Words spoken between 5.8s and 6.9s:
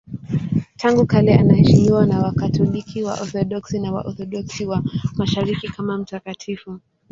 mtakatifu.